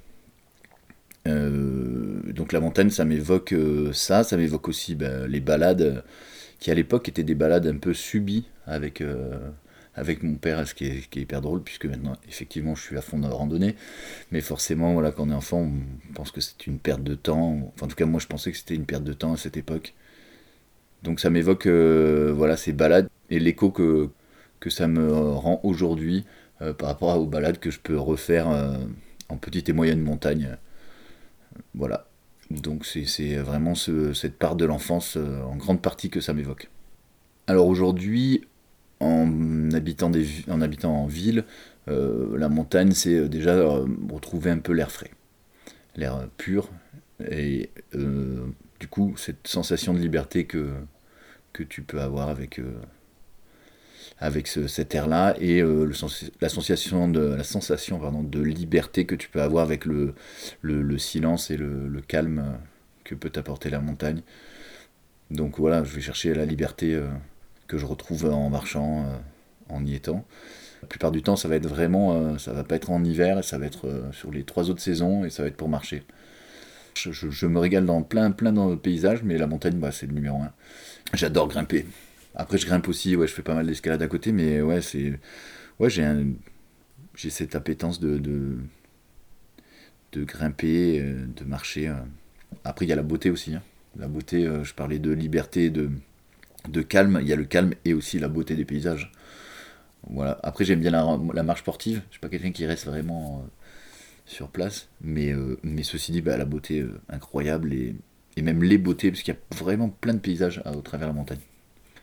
[1.26, 6.00] Euh, donc la montagne, ça m'évoque euh, ça, ça m'évoque aussi ben, les balades euh,
[6.60, 9.02] qui à l'époque étaient des balades un peu subies avec,
[10.22, 13.34] mon père, ce qui est, hyper drôle, puisque maintenant, effectivement, je suis à fond dans
[13.34, 13.76] randonnée.
[14.32, 17.72] Mais forcément, voilà, quand on est enfant, on pense que c'est une perte de temps.
[17.74, 19.56] Enfin, en tout cas, moi, je pensais que c'était une perte de temps à cette
[19.56, 19.94] époque.
[21.02, 24.10] Donc ça m'évoque voilà, ces balades et l'écho que,
[24.68, 26.24] ça me rend aujourd'hui
[26.58, 28.48] par rapport aux balades que je peux refaire
[29.28, 30.56] en petite et moyenne montagne.
[31.74, 32.06] Voilà.
[32.50, 36.70] Donc c'est vraiment ce- cette part de l'enfance euh, en grande partie que ça m'évoque.
[37.46, 38.42] Alors aujourd'hui,
[39.00, 40.10] en habitant,
[40.48, 41.44] en habitant en ville,
[41.88, 43.56] euh, la montagne, c'est euh, déjà
[44.10, 45.10] retrouver un peu l'air frais,
[45.96, 46.70] l'air pur,
[47.30, 47.70] et
[48.80, 50.70] du coup, cette sensation de liberté que,
[51.52, 52.60] que tu peux avoir avec,
[54.18, 55.90] avec ce- cet air-là, et euh,
[56.40, 60.14] la sensation, de, la sensation de liberté que tu peux avoir avec le,
[60.62, 62.58] le, le silence et le, calme
[63.04, 64.22] que peut t'apporter la montagne.
[65.30, 67.06] Donc voilà, je vais chercher la liberté euh,
[67.66, 70.24] que je retrouve en marchant, euh, en y étant.
[70.82, 73.58] La plupart du temps, ça va être vraiment, ça va pas être en hiver, ça
[73.58, 76.04] va être sur les trois autres saisons et ça va être pour marcher.
[76.94, 80.38] Je me régale dans plein, plein de paysages, mais la montagne, bah, c'est le numéro
[80.38, 80.52] un.
[81.14, 81.86] J'adore grimper.
[82.36, 85.18] Après, je grimpe aussi, ouais, je fais pas mal d'escalade à côté, mais ouais, c'est,
[85.80, 86.26] ouais, j'ai un,
[87.14, 88.58] j'ai cette appétence de, de,
[90.24, 91.88] grimper, euh, de marcher.
[91.88, 91.94] euh.
[92.64, 93.54] Après, il y a la beauté aussi.
[93.54, 93.62] hein.
[93.98, 95.90] La beauté, euh, je parlais de liberté, de,
[96.68, 97.18] de calme.
[97.22, 99.12] Il y a le calme et aussi la beauté des paysages.
[100.08, 100.38] Voilà.
[100.42, 102.02] Après, j'aime bien la, marche sportive.
[102.08, 103.44] Je suis pas quelqu'un qui reste vraiment
[104.26, 104.88] sur place.
[105.00, 107.96] Mais, mais ceci dit, bah, la beauté incroyable et,
[108.36, 111.12] et même les beautés, parce qu'il y a vraiment plein de paysages au travers de
[111.14, 111.40] la montagne.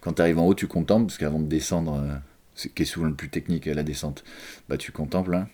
[0.04, 2.18] Quand tu arrives en haut, tu contemples, parce qu'avant de descendre, euh,
[2.56, 4.26] c'est qui est souvent le plus technique, la descente,
[4.68, 5.34] bah, tu contemples.
[5.34, 5.48] Hein.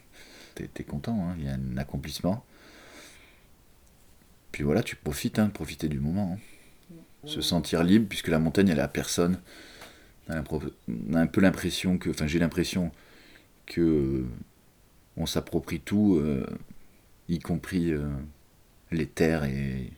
[0.55, 1.35] T'es, t'es content, hein.
[1.37, 2.43] il y a un accomplissement.
[4.51, 6.35] Puis voilà, tu profites, hein, profiter du moment.
[6.35, 6.95] hein.
[7.25, 9.39] Se sentir libre, puisque la montagne, elle est à personne.
[10.29, 12.91] On a, a un peu l'impression que, enfin j'ai l'impression
[13.67, 14.25] que euh,
[15.15, 16.43] on s'approprie tout, euh,
[17.27, 17.93] y compris
[18.89, 19.91] les terres et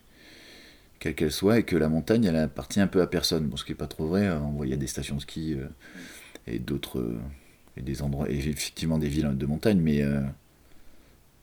[1.02, 3.48] quelles qu'elles soient, et que la montagne, elle appartient un peu à personne.
[3.48, 4.52] Bon, ce qui n'est pas trop vrai, hein.
[4.62, 5.66] il y a des stations de ski euh,
[6.46, 7.20] et d'autres, euh,
[7.76, 10.20] et des endroits, et effectivement des villes de montagne, mais euh,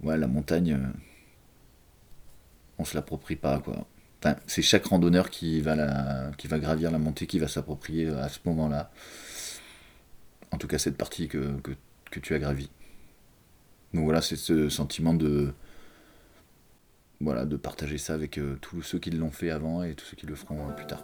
[0.01, 0.79] ouais, la montagne,
[2.77, 3.85] on se l'approprie pas, quoi.
[4.23, 8.07] Enfin, c'est chaque randonneur qui va, la, qui va gravir la montée qui va s'approprier
[8.07, 8.91] à ce moment-là.
[10.51, 11.71] En tout cas, cette partie que, que,
[12.11, 12.69] que tu as gravie.
[13.93, 15.53] Donc voilà, c'est ce sentiment de,
[17.21, 20.15] voilà, de partager ça avec euh, tous ceux qui l'ont fait avant et tous ceux
[20.15, 21.03] qui le feront euh, plus tard.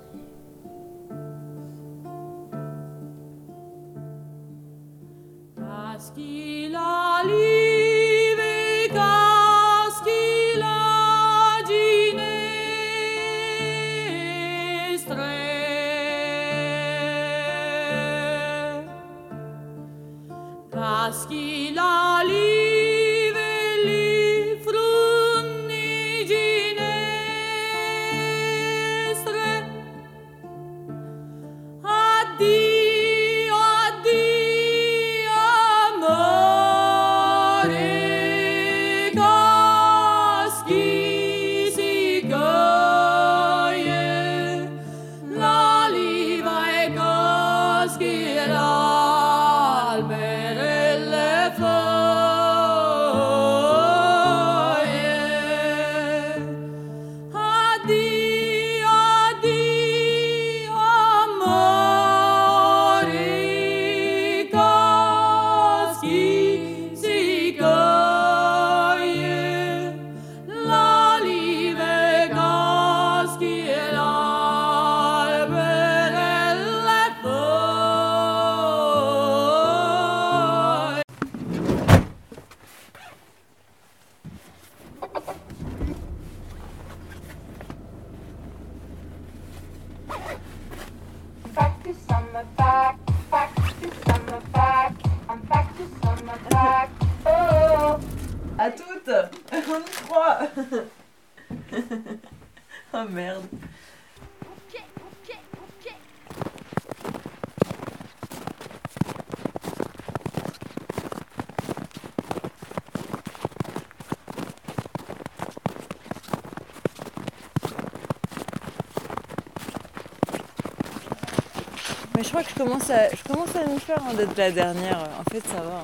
[122.16, 125.00] Mais je crois que je commence à, je nous faire hein, d'être la dernière.
[125.20, 125.84] En fait, ça va.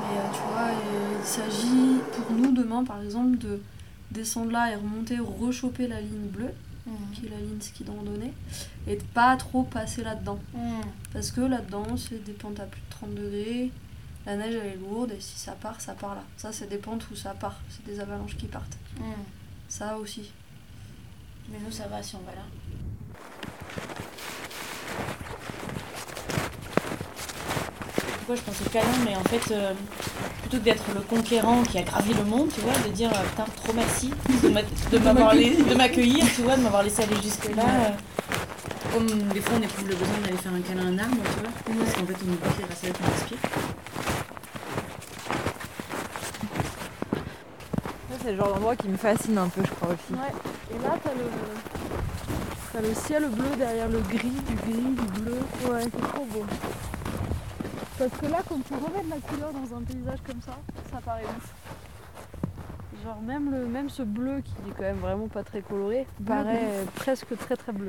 [0.00, 3.60] Mais euh, tu vois, euh, il s'agit pour nous demain, par exemple, de
[4.10, 6.52] descendre là et remonter, rechoper la ligne bleue,
[6.86, 6.94] Mhm.
[7.14, 8.32] qui est la ligne ski de randonnée,
[8.86, 10.38] et de pas trop passer là-dedans.
[10.54, 10.82] Mhm.
[11.12, 13.70] Parce que là-dedans, c'est des pentes à plus de 30 degrés,
[14.24, 16.22] la neige elle est lourde, et si ça part, ça part là.
[16.36, 18.76] Ça, c'est des pentes où ça part, c'est des avalanches qui partent.
[18.98, 19.04] Mhm.
[19.68, 20.30] Ça aussi.
[21.50, 22.42] Mais nous, ça va si on va là.
[28.18, 29.72] Pourquoi je pense au câlin, mais en fait, euh,
[30.46, 33.22] plutôt que d'être le conquérant qui a gravi le monde, tu vois, de dire euh,
[33.30, 34.10] putain, trop merci
[34.42, 37.64] de m'accueillir, tu vois, de m'avoir laissé aller jusque-là.
[37.64, 37.90] euh,
[38.92, 41.40] Comme des fois on éprouve le besoin d'aller faire un câlin à un arbre, tu
[41.40, 41.50] vois,
[41.84, 43.38] parce qu'en fait on oublie les racines qu'on respire.
[48.08, 50.12] Ça, c'est le genre d'endroit qui me fascine un peu, je crois aussi.
[50.12, 50.32] Ouais.
[50.74, 51.26] Et là, t'as le,
[52.72, 55.38] t'as le ciel bleu derrière le gris, du gris, du bleu.
[55.70, 56.44] Ouais, c'est trop beau.
[57.98, 60.52] Parce que là, quand tu remets de la couleur dans un paysage comme ça,
[60.92, 61.54] ça paraît ouf.
[63.02, 66.60] Genre même, le, même ce bleu qui est quand même vraiment pas très coloré, paraît
[66.64, 67.88] euh, presque très très bleu.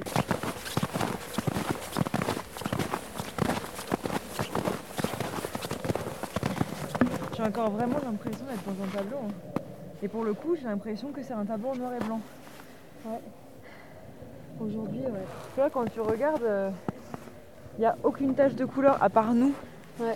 [7.35, 9.17] J'ai encore vraiment l'impression d'être dans un tableau.
[9.17, 9.61] hein.
[10.01, 12.21] Et pour le coup, j'ai l'impression que c'est un tableau en noir et blanc.
[13.05, 13.19] Ouais.
[14.59, 15.25] Aujourd'hui, ouais.
[15.53, 16.47] Tu vois, quand tu regardes,
[17.77, 19.53] il n'y a aucune tache de couleur à part nous.
[19.99, 20.15] Ouais.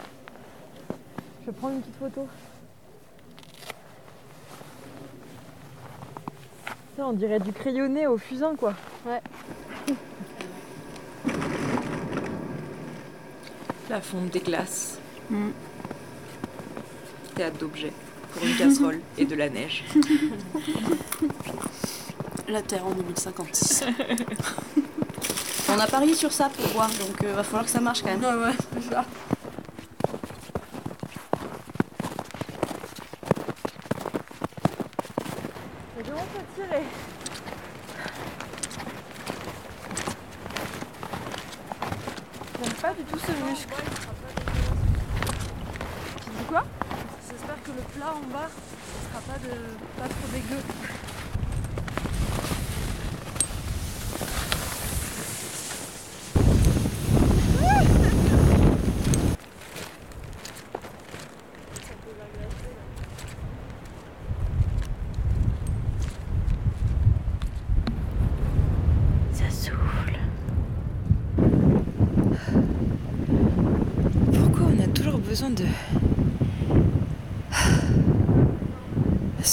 [1.41, 2.27] Je vais prendre une petite photo.
[6.97, 8.73] Ça, on dirait du crayonné au fusain, quoi.
[9.05, 9.21] Ouais.
[13.89, 14.99] La fonte des glaces.
[15.29, 15.49] Mm.
[17.35, 17.93] Théâtre d'objets
[18.33, 19.83] pour une casserole et de la neige.
[22.47, 23.85] La Terre en 2056.
[25.69, 28.09] On a parié sur ça pour voir, donc euh, va falloir que ça marche quand
[28.09, 28.21] même.
[28.21, 29.05] Ouais, ouais, c'est ça.
[35.95, 36.83] Ça commence à tirer.
[42.61, 43.73] J'aime pas du tout ce muscle.
[46.25, 46.63] Tu dis quoi
[47.29, 49.53] J'espère que le plat en bas ne sera pas, de,
[49.97, 50.61] pas trop dégueu.
[69.33, 70.19] Ça souffle.
[74.33, 75.65] Pourquoi on a toujours besoin de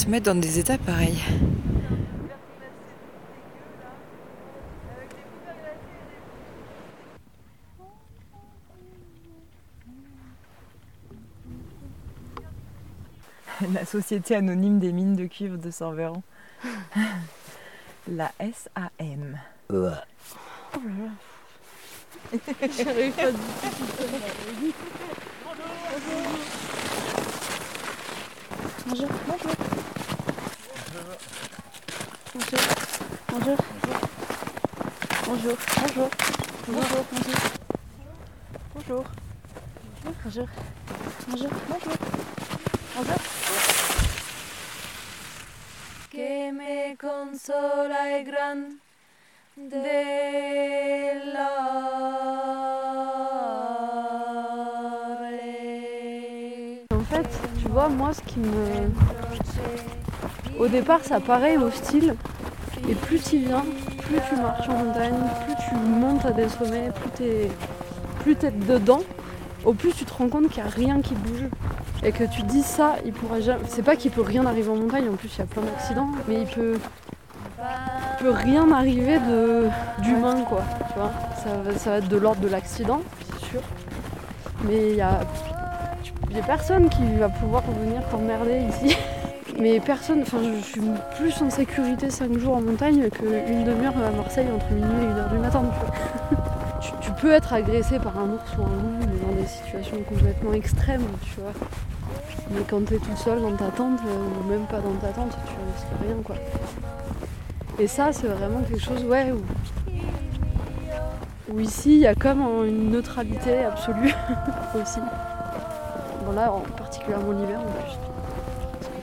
[0.09, 1.21] se mettre dans des états pareils
[13.73, 16.23] La Société anonyme des mines de cuivre de Saint-Véran.
[18.07, 19.37] La SAM.
[19.69, 20.05] Oh là
[20.73, 21.11] là.
[22.75, 24.73] J'arrive pas du tout.
[28.89, 29.07] Bonjour.
[29.27, 29.55] Bonjour.
[33.29, 33.38] Bonjour.
[33.49, 33.65] Bonjour.
[35.25, 35.57] Bonjour.
[35.81, 36.09] Bonjour.
[36.67, 37.05] Bonjour.
[37.15, 37.45] Bonjour.
[38.75, 39.05] Bonjour.
[40.23, 40.47] Bonjour.
[41.27, 41.49] Bonjour.
[41.67, 41.93] Bonjour.
[42.95, 43.15] Bonjour.
[46.11, 48.77] que me consola el gran
[56.91, 57.27] En fait,
[57.59, 58.91] tu vois, moi, ce qui me.
[60.59, 62.15] Au départ, ça paraît hostile.
[62.89, 63.63] Et plus tu viens,
[64.07, 65.13] plus tu marches en montagne,
[65.45, 67.47] plus tu montes à des sommets, plus t'es
[68.21, 69.01] plus t'es dedans,
[69.63, 71.45] au plus tu te rends compte qu'il n'y a rien qui bouge.
[72.01, 73.63] Et que tu dis ça, il pourra jamais.
[73.67, 76.07] C'est pas qu'il peut rien arriver en montagne, en plus il y a plein d'accidents,
[76.27, 76.79] mais il peut.
[77.59, 79.67] il peut rien arriver de
[80.01, 80.61] d'humain quoi.
[80.93, 81.11] Tu vois,
[81.43, 83.01] ça, va- ça va être de l'ordre de l'accident,
[83.39, 83.61] c'est sûr.
[84.63, 85.19] Mais il y a
[86.29, 88.95] il n'y a personne qui va pouvoir venir t'emmerder ici.
[89.59, 90.81] Mais personne, enfin je suis
[91.17, 95.29] plus en sécurité 5 jours en montagne qu'une demi-heure à Marseille entre minuit et 1h
[95.31, 95.63] du matin.
[96.81, 96.99] tu vois.
[97.01, 100.53] tu, peux être agressé par un ours ou un loup, mais dans des situations complètement
[100.53, 101.51] extrêmes, tu vois.
[102.51, 105.37] Mais quand t'es toute seule dans ta tente, euh, ou même pas dans ta tente,
[105.45, 106.35] tu risques rien quoi.
[107.77, 109.41] Et ça c'est vraiment quelque chose, ouais, où,
[111.53, 114.13] où ici il y a comme un- une neutralité absolue
[114.81, 114.99] aussi.
[116.25, 118.08] Bon là, en particulièrement l'hiver en plus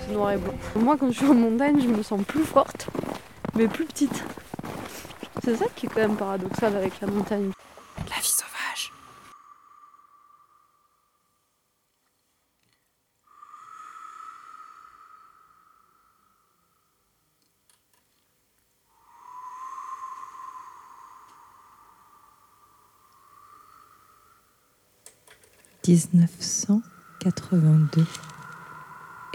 [0.09, 0.55] noir et blanc.
[0.77, 2.89] Moi, quand je suis en montagne, je me sens plus forte,
[3.55, 4.25] mais plus petite.
[5.43, 7.51] C'est ça qui est quand même paradoxal avec la montagne.
[8.09, 8.93] La vie sauvage.
[25.87, 28.07] «1982».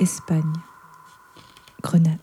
[0.02, 0.52] Espagne.
[1.84, 2.18] Grenade.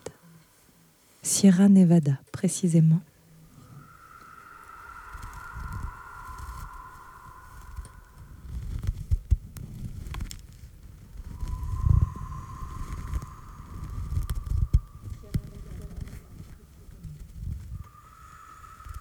[1.22, 3.00] Sierra Nevada, précisément.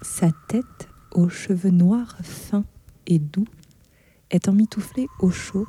[0.04, 2.64] Sa tête, aux cheveux noirs fins
[3.08, 3.48] et doux,
[4.30, 5.66] est emmitouflée au chaud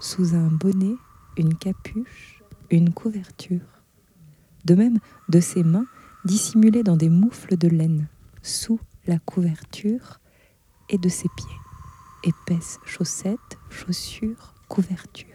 [0.00, 0.94] sous un bonnet,
[1.36, 2.41] une capuche,
[2.76, 3.82] une couverture.
[4.64, 4.98] De même
[5.28, 5.86] de ses mains
[6.24, 8.08] dissimulées dans des moufles de laine
[8.42, 10.20] sous la couverture
[10.88, 11.46] et de ses pieds.
[12.24, 15.26] Épaisses chaussettes, chaussures, couverture.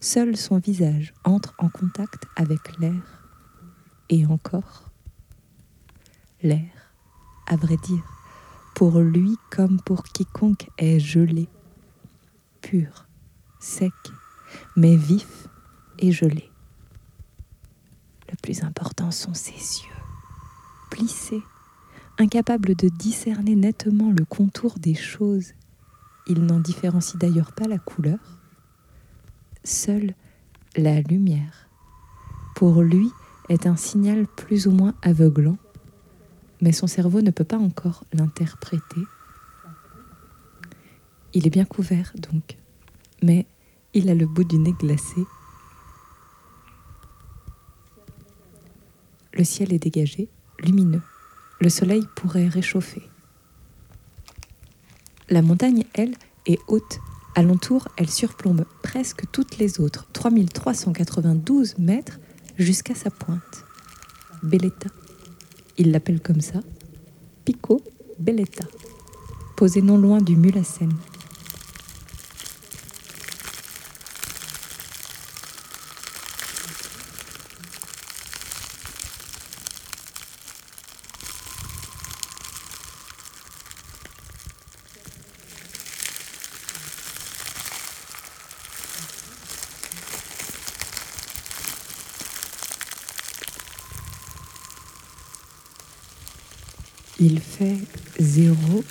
[0.00, 3.22] Seul son visage entre en contact avec l'air.
[4.08, 4.90] Et encore,
[6.42, 6.84] l'air
[7.46, 8.04] à vrai dire,
[8.74, 11.48] pour lui comme pour quiconque est gelé,
[12.62, 13.06] pur,
[13.60, 13.92] sec,
[14.76, 15.48] mais vif
[15.98, 16.50] et gelé.
[18.34, 20.02] Le plus important sont ses yeux,
[20.90, 21.44] plissés,
[22.18, 25.52] incapables de discerner nettement le contour des choses.
[26.26, 28.18] Il n'en différencie d'ailleurs pas la couleur.
[29.62, 30.14] Seule
[30.74, 31.68] la lumière,
[32.56, 33.08] pour lui,
[33.48, 35.56] est un signal plus ou moins aveuglant
[36.60, 39.02] mais son cerveau ne peut pas encore l'interpréter.
[41.34, 42.56] Il est bien couvert donc,
[43.22, 43.46] mais
[43.92, 45.24] il a le bout du nez glacé.
[49.36, 50.28] Le ciel est dégagé,
[50.60, 51.02] lumineux.
[51.60, 53.02] Le soleil pourrait réchauffer.
[55.28, 56.14] La montagne, elle,
[56.46, 57.00] est haute.
[57.34, 62.20] Alentour, elle surplombe presque toutes les autres, 3392 mètres
[62.58, 63.64] jusqu'à sa pointe.
[64.44, 64.90] Belletta.
[65.78, 66.60] Il l'appelle comme ça,
[67.44, 67.82] Pico
[68.20, 68.64] Belletta,
[69.56, 70.94] posé non loin du Mulacène.
[97.26, 97.78] Il fait
[98.18, 98.84] zéro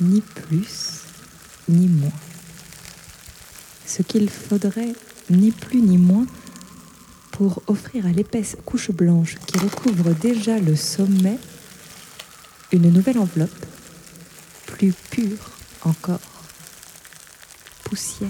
[0.00, 1.02] ni plus,
[1.68, 2.10] ni moins.
[3.86, 4.94] Ce qu'il faudrait,
[5.30, 6.26] ni plus ni moins,
[7.30, 11.38] pour offrir à l'épaisse couche blanche qui recouvre déjà le sommet
[12.72, 13.66] une nouvelle enveloppe,
[14.66, 15.50] plus pure
[15.84, 16.20] encore,
[17.84, 18.28] poussière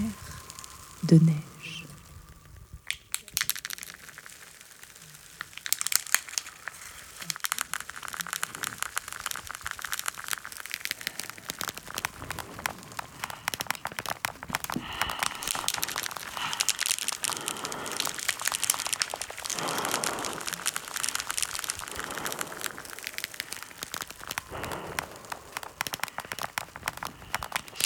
[1.05, 1.87] de neige.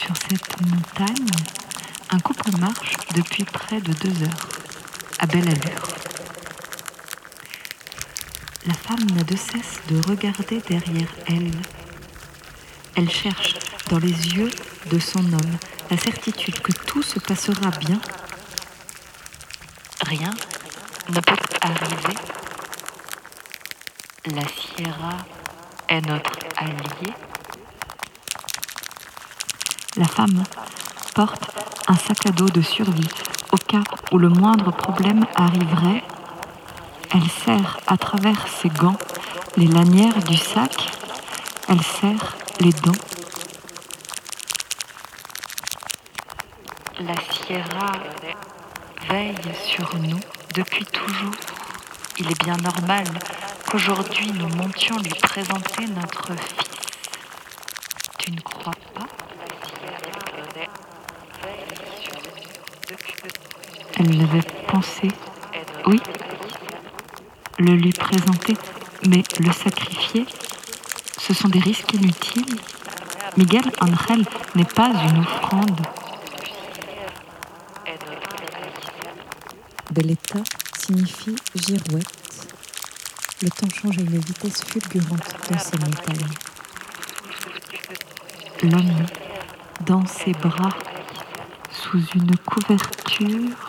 [0.07, 1.27] Sur cette montagne,
[2.11, 3.45] un couple marche depuis
[3.81, 4.49] de deux heures,
[5.19, 5.89] à belle allure.
[8.67, 11.51] La femme n'a de cesse de regarder derrière elle.
[12.97, 13.55] Elle cherche
[13.91, 14.51] dans les yeux
[14.91, 15.59] de son homme
[15.91, 18.01] la certitude que tout se passera bien.
[20.03, 20.31] Rien
[21.11, 22.17] ne peut arriver.
[24.27, 25.19] La Sierra
[25.89, 27.13] est notre allié.
[29.97, 30.43] La femme
[31.15, 31.51] porte
[31.89, 33.09] un sac à dos de survie
[33.57, 36.03] au cas où le moindre problème arriverait.
[37.15, 38.99] Elle serre à travers ses gants
[39.57, 40.91] les lanières du sac.
[41.69, 43.03] Elle serre les dents.
[47.01, 47.93] La Sierra
[49.09, 49.35] veille
[49.65, 50.21] sur nous
[50.55, 51.35] depuis toujours.
[52.19, 53.05] Il est bien normal
[53.71, 56.71] qu'aujourd'hui nous montions lui présenter notre fils.
[58.19, 58.86] Tu ne crois pas
[63.99, 65.09] Elle l'avait pensé,
[65.87, 65.99] oui,
[67.59, 68.55] le lui présenter,
[69.09, 70.27] mais le sacrifier,
[71.19, 72.57] ce sont des risques inutiles.
[73.39, 74.25] Miguel Angel
[74.55, 75.81] n'est pas une offrande.
[79.91, 80.41] Belletta
[80.79, 82.47] signifie girouette.
[83.43, 86.35] Le temps change à une vitesse fulgurante dans ces montagnes.
[88.63, 89.07] L'homme,
[89.87, 90.71] dans ses bras,
[91.71, 93.66] sous une couverture,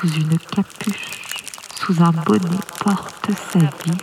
[0.00, 1.44] sous une capuche,
[1.74, 3.98] sous un bonnet, porte sa vie,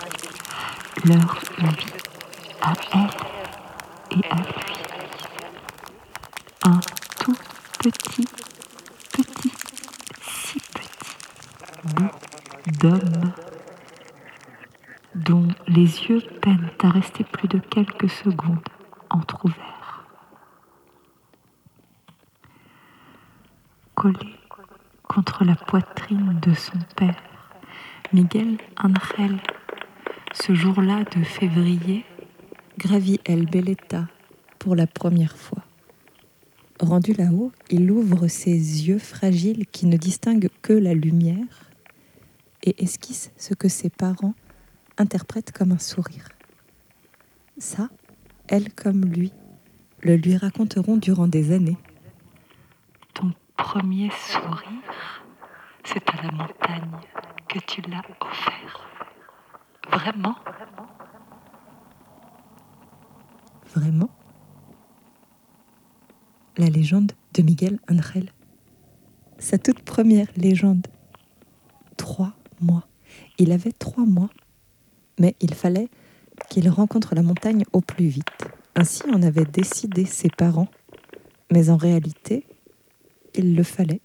[1.06, 1.86] leur vie
[2.62, 4.76] à elle et à lui.
[6.66, 6.80] Un
[7.20, 7.36] tout
[7.80, 8.28] petit,
[9.12, 9.52] petit,
[10.22, 11.16] si petit
[11.96, 12.12] bout
[12.80, 13.34] d'homme
[15.16, 18.70] dont les yeux peinent à rester plus de quelques secondes
[19.10, 20.04] entr'ouverts.
[23.96, 24.38] Collé
[25.18, 27.16] contre la poitrine de son père,
[30.34, 32.06] Ce jour-là de février,
[32.78, 34.08] gravit El Beleta
[34.60, 35.64] pour la première fois.
[36.80, 41.72] Rendu là-haut, il ouvre ses yeux fragiles qui ne distinguent que la lumière
[42.64, 44.36] et esquisse ce que ses parents
[44.98, 46.30] interprètent comme un sourire.
[47.58, 47.90] Ça,
[48.48, 49.32] elle comme lui,
[50.02, 51.78] le lui raconteront durant des années.
[53.14, 55.24] Ton premier sourire,
[55.84, 57.02] c'est à la montagne
[57.60, 58.88] tu l'as offert.
[59.92, 60.36] Vraiment?
[63.74, 64.10] Vraiment?
[66.58, 68.32] La légende de Miguel Angel.
[69.40, 70.88] Sa toute première légende.
[71.96, 72.88] Trois mois.
[73.38, 74.30] Il avait trois mois.
[75.20, 75.90] Mais il fallait
[76.50, 78.48] qu'il rencontre la montagne au plus vite.
[78.76, 80.70] Ainsi en avaient décidé ses parents.
[81.52, 82.46] Mais en réalité,
[83.36, 84.02] il le fallait.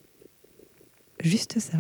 [1.20, 1.78] Juste ça.